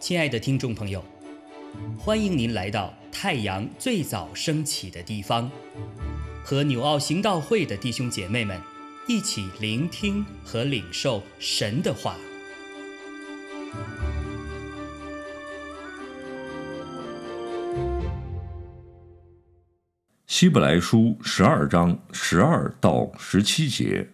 [0.00, 1.04] 亲爱的听众朋友，
[1.96, 5.48] 欢迎您来到太阳最早升起的地方，
[6.42, 8.60] 和纽奥行道会的弟兄姐妹们
[9.06, 12.16] 一起聆听和领受神的话。
[20.26, 24.08] 希伯来书十二章十二到十七节，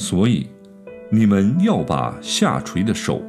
[0.00, 0.48] 所以
[1.10, 3.20] 你们要把下垂的手、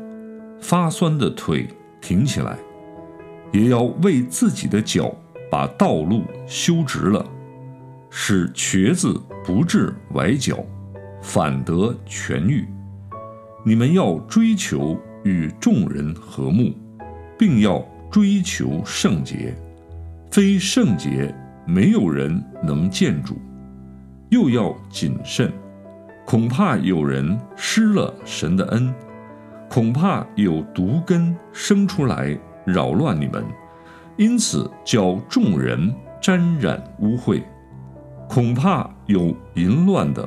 [0.61, 1.67] 发酸的腿
[1.99, 2.57] 挺起来，
[3.51, 5.13] 也要为自己的脚
[5.51, 7.25] 把道路修直了，
[8.09, 10.63] 使瘸子不致崴脚，
[11.21, 12.65] 反得痊愈。
[13.65, 16.73] 你们要追求与众人和睦，
[17.37, 19.53] 并要追求圣洁。
[20.31, 21.35] 非圣洁，
[21.67, 23.33] 没有人能见主；
[24.29, 25.51] 又要谨慎，
[26.31, 28.95] 恐怕有人失了神的恩，
[29.69, 33.43] 恐怕有毒根生出来扰乱你们，
[34.15, 37.43] 因此叫众人沾染污秽；
[38.29, 40.25] 恐怕有淫乱的，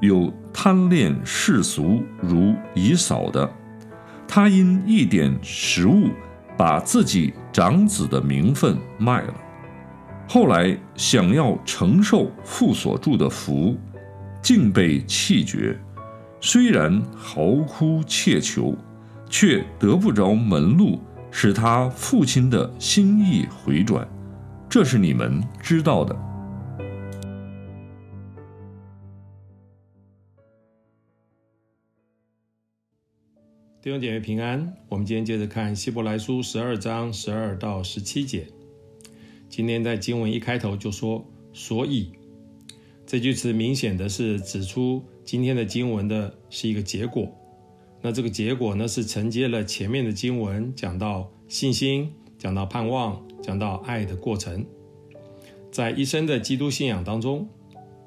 [0.00, 3.50] 有贪恋世俗如以扫的，
[4.28, 6.10] 他因一点食物。
[6.56, 9.34] 把自己长子的名分卖了，
[10.28, 13.76] 后来想要承受父所住的福，
[14.44, 15.74] 竟被弃绝。
[16.38, 18.76] 虽然嚎哭切求，
[19.30, 21.00] 却得不着门路，
[21.30, 24.06] 使他父亲的心意回转。
[24.68, 26.14] 这是你们知道的。
[33.80, 38.46] 弟兄姐妹平安，我们今天接着看希伯来书十二章十二到十七节。
[39.48, 42.12] 今天在经文一开头就说“所以”
[43.14, 47.32] 这句词，明显的是指出今天的经文的是一个结果。
[48.02, 54.66] 那这个结果呢，是承接了前面的经文，讲到信心，讲到盼望，讲到爱的过程。
[55.70, 57.48] 在一生的基督信仰当中，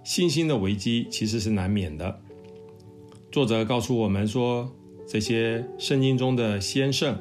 [0.04, 2.20] 信心的危机其实是难免的。
[3.32, 4.70] 作者告诉我们说。
[5.08, 7.18] 这些圣经中的先圣，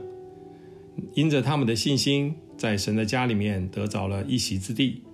[1.15, 5.05] 因着他们的信心，在神的家里面得着了一席之地，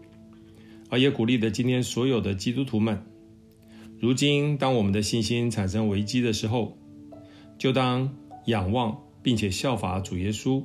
[0.93, 3.03] 而也鼓励了今天所有的基督徒们。
[3.99, 6.77] 如今，当我们的信心产生危机的时候，
[7.57, 8.15] 就当
[8.45, 10.63] 仰望并且效法主耶稣，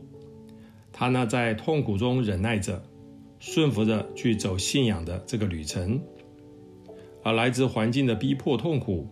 [0.91, 2.83] 他呢在痛苦中忍耐着，
[3.39, 5.97] 顺服着去走信仰的这个旅程，
[7.23, 9.07] 而来自环境的逼迫痛苦。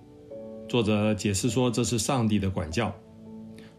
[0.67, 2.93] 作者解释说：“这是上帝的管教，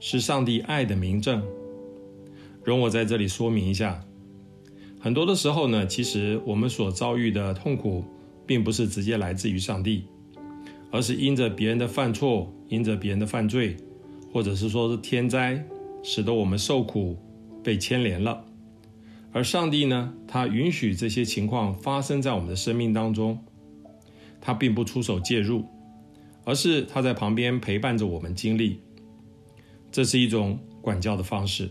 [0.01, 1.47] 是上帝爱的明证。”
[2.65, 4.03] 容我在这里说明一下，
[5.07, 8.03] 很多的时候呢，其实我们所遭遇的痛苦，
[8.45, 10.03] 并不是直接来自于上帝，
[10.91, 13.77] 而是因着别人的犯错，因着别人的犯罪，
[14.33, 15.65] 或者是说是天灾，
[16.03, 17.17] 使得我们受苦、
[17.63, 18.45] 被牵连了。
[19.31, 23.39] 而上帝呢，他允许这些情况发生在我们的生命当中，
[24.41, 25.65] 他并不出手介入。
[26.45, 28.81] 而是他在旁边陪伴着我们经历，
[29.93, 31.71] 这是一种管教的方式，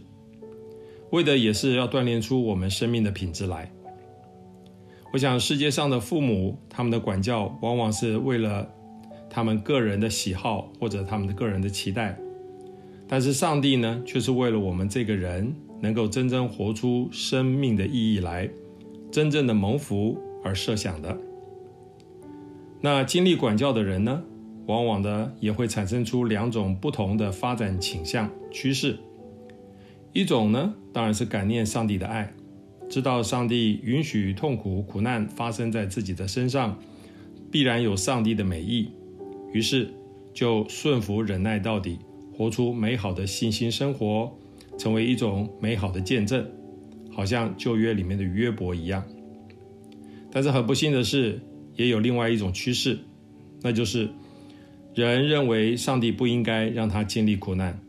[1.15, 3.71] 为的也是要锻炼出我们生命的品质来。
[5.13, 8.69] 我想世界上的父母，他们的管教往往是为了
[9.29, 12.17] 他们个人的喜好或者他们的个人的期待，
[13.07, 18.49] 但是上帝呢，却是为了我们这个人能够真正活出生命的意义来，
[19.09, 21.17] 真正的蒙福而设想的。
[22.81, 24.21] 那经历管教的人呢？
[24.67, 28.97] 往往的也会产生出两种不同的发展倾向趋势，
[30.15, 32.33] 一种呢，当然是感念上帝的爱，
[32.89, 36.79] 知道上帝允许痛苦苦难发生在自己的身上，
[37.51, 38.89] 必然有上帝的美意，
[39.51, 39.93] 于是
[40.33, 41.99] 就顺服忍耐到底，
[42.33, 44.33] 活出美好的信心生活，
[44.77, 46.49] 成为一种美好的见证，
[47.11, 49.03] 好像旧约里面的约伯一样。
[50.31, 51.41] 但是很不幸的是，
[51.75, 52.99] 也有另外一种趋势，
[53.61, 54.09] 那就是。
[54.93, 57.81] 人认为上帝不应该让他经历苦难。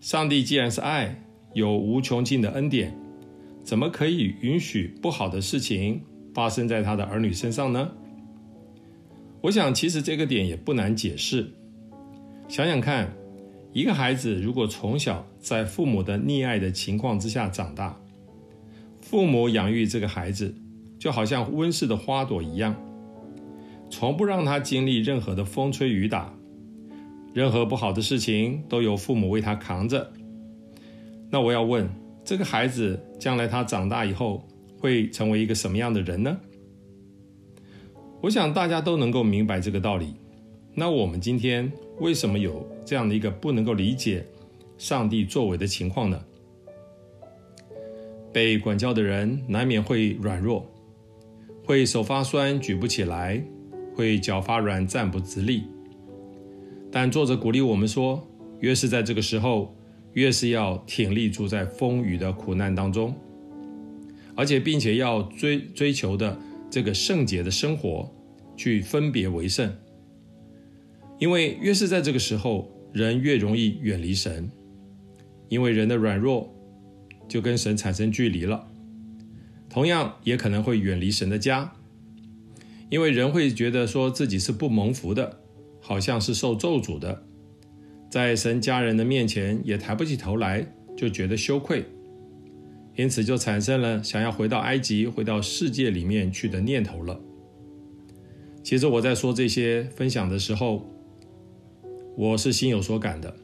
[0.00, 1.23] 上帝既然是爱，
[1.54, 2.94] 有无穷尽的恩典，
[3.62, 6.02] 怎么可以允许不好的事情
[6.34, 7.90] 发生在他的儿女身上呢？
[9.40, 11.48] 我想，其实这个点也不难解释。
[12.48, 13.10] 想想看，
[13.72, 17.98] 一个孩子如果从小在父母的溺爱的情况之下长大，
[19.00, 20.54] 父母养育这个孩子，
[20.98, 22.74] 就好像温室的花朵一样。
[23.90, 26.34] 从不让他经历任何的风吹雨打，
[27.32, 30.12] 任何不好的事情都由父母为他扛着。
[31.34, 31.90] 那我要问，
[32.24, 34.46] 这个孩子将来他长大以后
[34.78, 36.38] 会成为一个什么样的人呢？
[38.20, 40.14] 我想大家都能够明白这个道理。
[40.74, 44.24] 那我们今天为什么有这样的一个不能够理解
[44.78, 46.24] 上帝作为的情况呢？
[48.32, 50.64] 被管教的人难免会软弱，
[51.64, 53.42] 会手发酸举不起来，
[53.92, 55.64] 会脚发软站不直立。
[56.92, 58.24] 但作者鼓励我们说，
[58.60, 59.74] 越是在这个时候，
[60.14, 63.14] 越是要挺立住在风雨的苦难当中，
[64.34, 66.38] 而且并且要追追求的
[66.70, 68.12] 这个圣洁的生活，
[68.56, 69.72] 去分别为圣。
[71.18, 74.50] 因为越是在这个时候，人越容易远离神，
[75.48, 76.52] 因为人的软弱
[77.28, 78.68] 就跟神产生距离了。
[79.68, 81.72] 同样，也可能会远离神的家，
[82.90, 85.40] 因为人会觉得说自己是不蒙福的，
[85.80, 87.24] 好像是受咒诅的，
[88.14, 90.64] 在神家人的面前也抬不起头来，
[90.96, 91.84] 就觉得羞愧，
[92.94, 97.20] 因此就产生了想要回到埃及、回到世界里面去的念头了。
[98.62, 100.88] 其实我在说这些分享的时候。
[102.16, 103.34] 我是心有所感的，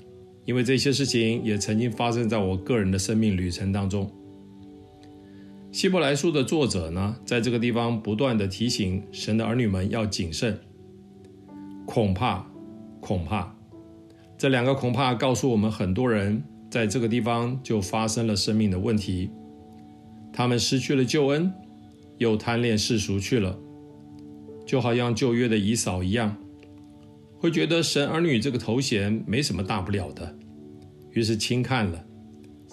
[0.44, 4.08] 因为这些事情也曾经发生在我个人的生命旅程当中。
[5.72, 10.56] 希伯来书的作者呢，在这个地方不断的提醒神的儿女们要谨慎，
[11.84, 12.46] 恐怕，
[13.00, 13.52] 恐怕，
[14.40, 19.28] 这两个恐怕告诉我们，很多人在这个地方就发生了生命的问题，
[20.32, 21.52] 他们失去了救恩，
[22.16, 23.58] 又贪恋世俗去了，
[24.64, 26.34] 就好像旧约的姨嫂一样。
[27.36, 30.34] 会觉得神儿女这个头衔没什么大不了的，
[31.12, 32.02] 于是轻看了，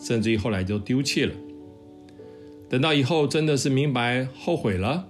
[0.02, 1.36] 甚至于后来就丢弃了。
[2.70, 5.06] 等到以后真的是明白后悔了，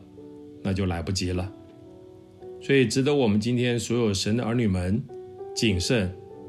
[0.63, 1.53] 那就来不及了。
[2.59, 5.03] 所以值得我们今天所有神的儿女们
[5.55, 6.11] 谨慎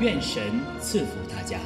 [0.00, 0.42] 愿神
[0.80, 1.58] 赐福大家。